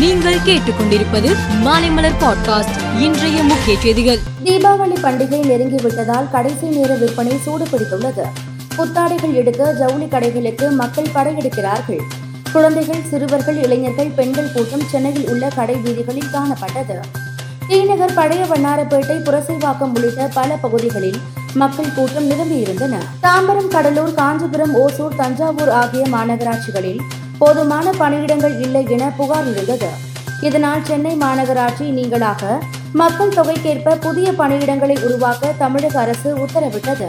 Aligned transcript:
நீங்கள் 0.00 0.38
கேட்டுக்கொண்டிருப்பது 0.38 1.36
மாலைமலர் 1.64 2.18
பாட்காஸ்ட் 2.20 3.00
இன்றைய 3.00 3.42
முக்கிய 3.42 3.78
செய்திகள். 3.80 4.18
தீபாவளி 4.44 4.96
பண்டிகை 5.02 5.40
நெருங்கிவிட்டதால் 5.50 6.30
கடைசி 6.30 6.66
நேர 6.66 6.94
விற்பனை 6.94 7.38
சூடு 7.38 7.64
பிடித்துள்ளது 7.64 8.24
புத்தாடைகள் 8.76 9.32
எடுக்க 9.32 9.72
ஜவுளி 9.72 10.04
கடைகளுக்கு 10.04 10.70
மக்கள் 10.70 11.10
படையெடுக்கிறார்கள். 11.14 12.00
குழந்தைகள் 12.52 13.02
சிறுவர்கள் 13.10 13.62
இளைஞர்கள் 13.62 14.10
பெண்கள் 14.16 14.52
கூட்டம் 14.52 14.88
சென்னையில் 14.90 15.28
உள்ள 15.28 15.48
கடை 15.48 15.74
வீதிகளில் 15.74 16.32
காணப்பட்டது. 16.32 16.96
டிநகர் 17.68 18.14
பழைய 18.14 18.44
வண்ணாரப்பேட்டை 18.44 19.18
புரசைவாக்கம் 19.22 19.94
உள்ளிட்ட 19.94 20.28
பல 20.34 20.56
பகுதிகளில் 20.56 21.20
மக்கள் 21.54 21.94
கூட்டம் 21.94 22.30
நிரம்பியிருந்தன. 22.30 22.96
தாம்பரம் 23.22 23.68
கடலூர் 23.68 24.14
காஞ்சிபுரம் 24.14 24.74
ஓசூர் 24.74 25.16
தஞ்சாவூர் 25.16 25.68
ஆகிய 25.68 26.06
மாநகராட்சிகளில் 26.12 27.00
போதுமான 27.40 27.92
பணியிடங்கள் 27.98 28.56
இல்லை 28.60 28.82
என 28.88 29.04
புகார் 29.16 29.48
எழுந்தது 29.52 29.90
இதனால் 30.40 30.84
சென்னை 30.84 31.14
மாநகராட்சி 31.16 31.86
நீங்களாக 31.90 32.42
மக்கள் 32.92 33.34
தொகைக்கேற்ப 33.34 33.96
புதிய 33.96 34.28
பணியிடங்களை 34.32 34.96
உருவாக்க 35.04 35.52
தமிழக 35.58 35.96
அரசு 36.00 36.30
உத்தரவிட்டது. 36.44 37.08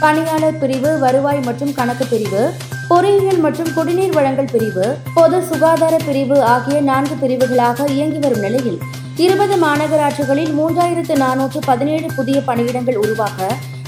பணியாளர் 0.00 0.58
பிரிவு 0.58 0.90
வருவாய் 0.98 1.40
மற்றும் 1.40 1.74
கணக்கு 1.74 2.04
பிரிவு 2.06 2.42
பொறியியல் 2.88 3.38
மற்றும் 3.38 3.70
குடிநீர் 3.74 4.14
வழங்கல் 4.14 4.50
பிரிவு 4.52 4.86
பொது 5.14 5.38
சுகாதார 5.42 5.94
பிரிவு 5.98 6.38
ஆகிய 6.44 6.78
நான்கு 6.80 7.14
பிரிவுகளாக 7.14 7.86
இயங்கி 7.88 8.18
வரும் 8.18 8.40
நிலையில் 8.40 8.80
இருபது 9.16 9.56
மாநகராட்சிகளில் 9.56 10.52
மூன்றாயிரத்து 10.52 11.16
நானூற்று 11.16 11.60
பதினேழு 11.66 12.08
புதிய 12.16 12.38
பணியிடங்கள் 12.40 12.98
உருவாக்க 12.98 13.40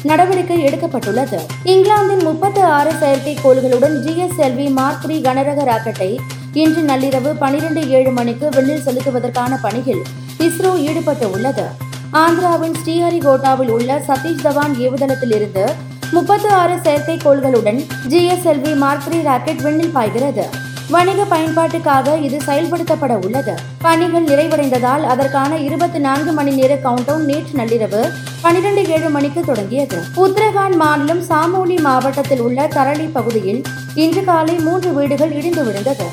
நடவடிக்கை 0.05 0.57
எடுக்கப்பட்டுள்ளது. 0.65 1.39
இங்கிலாந்தின் 1.65 2.23
முப்பத்து 2.23 2.63
ஆறு 2.65 2.93
செயற்கைக்கோள்களுடன் 2.93 3.97
ஜிஎஸ்எல்வி 4.05 4.67
மார்க் 4.71 5.03
த்ரீ 5.05 5.17
கனரக 5.27 5.61
ராக்கெட்டை 5.71 6.11
இன்று 6.53 6.83
நள்ளிரவு 6.83 7.31
பனிரெண்டு 7.39 7.89
ஏழு 7.89 8.11
மணிக்கு 8.11 8.49
விண்ணில் 8.49 8.85
செலுத்துவதற்கான 8.87 9.59
பணியில் 9.63 10.03
இஸ்ரோ 10.39 10.73
ஈடுபட்டு 10.89 11.31
உள்ளது. 11.31 11.67
ஆந்திராவின் 12.13 12.77
ஸ்ரீஹரிகோட்டாவில் 12.81 13.73
உள்ள 13.77 14.03
சதீஷ் 14.09 14.45
தவான் 14.45 14.75
ஏவுதளத்தில் 14.85 15.35
இருந்து 15.35 15.65
முப்பத்து 16.11 16.49
ஆறு 16.49 16.75
செயற்கைக்கோள்களுடன் 16.75 17.81
ஜிஎஸ்எல்வி 18.09 18.77
மார்க் 18.77 19.03
த்ரீ 19.09 19.23
ராக்கெட் 19.23 19.63
விண்ணில் 19.63 19.95
பாய்கிறது. 19.97 20.45
வணிக 20.91 21.25
பயன்பாட்டுக்காக 21.25 22.23
இது 22.23 22.37
செயல்படுத்தப்பட 22.47 23.25
உள்ளது. 23.25 23.55
பணிகள் 23.79 24.25
நிறைவடைந்ததால் 24.25 25.03
அதற்கான 25.03 25.57
இருபத்தி 25.57 25.99
நான்கு 25.99 26.33
மணி 26.33 26.55
நேர 26.55 26.75
கவுண்டவுன் 26.75 27.25
நேற்று 27.25 27.59
நள்ளிரவு 27.59 28.11
பனிரெண்டு 28.41 28.89
ஏழு 28.89 29.11
மணிக்கு 29.11 29.41
தொடங்கியது. 29.41 29.99
உத்தரகாண்ட் 30.17 30.77
மாநிலம் 30.77 31.23
சாமோனி 31.23 31.81
மாவட்டத்தில் 31.81 32.41
உள்ள 32.41 32.67
தரளி 32.67 33.07
பகுதியில் 33.07 33.63
இன்று 33.95 34.25
காலை 34.25 34.55
மூன்று 34.55 34.93
வீடுகள் 34.93 35.33
இடிந்து 35.33 35.65
விழுந்தது. 35.65 36.05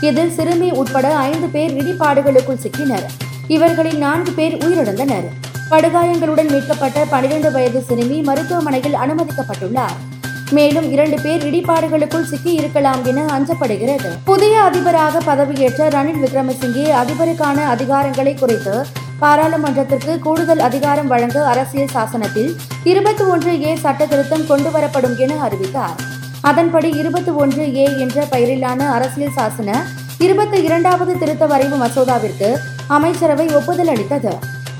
இதில் 0.00 0.30
சிறுமி 0.30 0.70
உட்பட 0.70 1.16
ஐந்து 1.16 1.48
பேர் 1.48 1.84
இடிபாடுகளுக்குள் 1.84 2.62
சிக்கினர். 2.62 3.06
இவர்களில் 3.46 3.98
நான்கு 3.98 4.32
பேர் 4.32 4.56
உயிரிழந்தனர். 4.56 5.28
படுகாயங்களுடன் 5.70 6.48
மீட்கப்பட்ட 6.48 7.04
பனிரெண்டு 7.04 7.52
வயது 7.52 7.82
சிறுமி 7.82 8.20
மருத்துவமனையில் 8.20 8.92
அனுமதிக்கப்பட்டுள்ளார். 8.92 10.09
மேலும் 10.50 10.90
இரண்டு 10.92 11.16
பேர் 11.22 11.42
இடிபாடுகளுக்குள் 11.48 12.28
சிக்கி 12.30 12.52
இருக்கலாம் 12.52 13.04
என 13.04 13.24
அஞ்சப்படுகிறது. 13.36 14.10
புதிய 14.24 14.60
அதிபராக 14.60 15.20
பதவியேற்ற 15.20 15.88
ரணில் 15.88 16.22
விக்ரமசிங்கே 16.24 16.86
அதிபருக்கான 17.02 17.64
அதிகாரங்களை 17.74 18.34
குறைத்து 18.34 18.74
பாராளுமன்றத்திற்கு 19.20 20.18
கூடுதல் 20.18 20.58
அதிகாரம் 20.58 21.06
வழங்க 21.06 21.46
அரசியல் 21.46 21.92
சாசனத்தில் 21.94 22.56
இருபத்தி 22.84 23.24
ஒன்று 23.24 23.62
ஏ 23.62 23.76
சட்ட 23.76 24.06
திருத்தம் 24.06 24.46
கொண்டுவரப்படும் 24.48 25.16
என 25.16 25.34
அறிவித்தார். 25.40 25.96
அதன்படி 26.40 26.90
இருபத்தி 26.90 27.30
ஒன்று 27.30 27.76
ஏ 27.76 27.86
என்ற 27.98 28.26
பெயரிலான 28.30 28.90
அரசியல் 28.90 29.36
சாசன 29.36 29.80
இருபத்தி 30.18 30.62
இரண்டாவது 30.62 31.18
திருத்த 31.18 31.46
வரைவு 31.46 31.76
மசோதாவிற்கு 31.86 32.48
அமைச்சரவை 32.86 33.46
ஒப்புதல் 33.48 33.88
அளித்தது. 33.88 34.32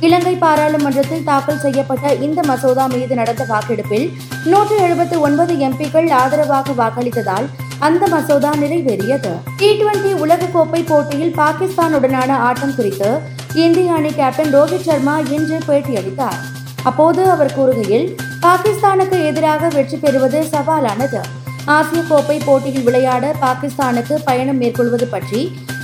இலங்கை 0.06 0.34
பாராளுமன்றத்தில் 0.34 1.24
தாக்கல் 1.24 1.58
செய்யப்பட்ட 1.58 2.14
இந்த 2.14 2.42
மசோதா 2.42 2.86
மீது 2.86 3.14
நடந்த 3.14 3.44
வாக்கெடுப்பில் 3.44 4.06
நூற்று 4.44 4.76
எழுபத்தி 4.86 5.16
ஒன்பது 5.18 5.54
எம்பிக்கள் 5.54 6.08
ஆதரவாக 6.10 6.72
வாக்களித்ததால் 6.72 7.46
அந்த 7.78 8.06
மசோதா 8.06 8.50
நிறைவேறியது. 8.54 9.32
டி 9.56 9.68
டுவெண்டி 9.80 10.12
உலகக்கோப்பை 10.22 10.80
போட்டியில் 10.86 11.34
பாகிஸ்தானுடனான 11.36 12.30
ஆட்டம் 12.48 12.74
குறித்து 12.74 13.10
இந்திய 13.54 13.92
அணி 13.92 14.12
கேப்டன் 14.14 14.54
ரோஹித் 14.54 14.86
சர்மா 14.88 15.18
இன்று 15.18 15.58
பேட்டியளித்தார் 15.68 16.40
அப்போது 16.82 17.30
அவர் 17.30 17.54
கூறுகையில் 17.58 18.06
பாகிஸ்தானுக்கு 18.42 19.26
எதிராக 19.26 19.68
வெற்றி 19.68 19.96
பெறுவது 19.96 20.44
சவாலானது. 20.52 21.20
ஆசிய 21.64 22.02
கோப்பை 22.08 22.38
போட்டியில் 22.44 22.82
விளையாட 22.82 23.34
பாகிஸ்தானுக்கு 23.40 24.14
பயணம் 24.24 24.56
மேற்கொள்வது 24.56 25.06
பற்றி 25.06 25.40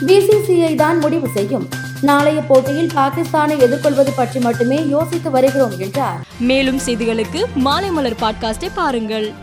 பிசிசிஐ 0.06 0.74
தான் 0.74 0.98
முடிவு 0.98 1.28
செய்யும். 1.34 1.66
நாளைய 2.02 2.40
போட்டியில் 2.40 2.90
பாகிஸ்தானை 2.94 3.58
எதிர்கொள்வது 3.58 4.12
பற்றி 4.12 4.40
மட்டுமே 4.40 4.88
யோசித்து 4.88 5.30
வருகிறோம் 5.30 5.78
என்றார். 5.78 6.26
மேலும் 6.38 6.78
செய்திகளுக்கு 6.86 7.44
மாலை 7.54 7.90
மலர் 7.90 8.16
பாட்காஸ்டை 8.20 8.70
பாருங்கள். 8.74 9.34